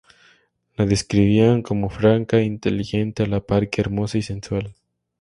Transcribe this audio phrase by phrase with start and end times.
[0.77, 4.73] La describían como franca e inteligente a la par que hermosa y sensual.